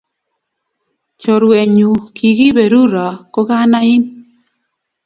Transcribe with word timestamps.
Churuenyu 1.21 1.91
kikiberuro 2.15 3.05
kukanain 3.33 4.03